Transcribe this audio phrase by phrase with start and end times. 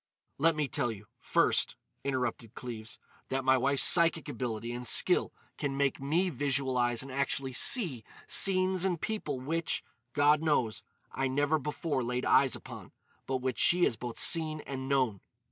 [0.39, 2.97] "Let me tell you, first," interrupted Cleves,
[3.29, 8.83] "that my wife's psychic ability and skill can make me visualise and actually see scenes
[8.83, 9.83] and people which,
[10.13, 12.93] God knows, I never before laid eyes upon,
[13.27, 15.21] but which she has both seen and known.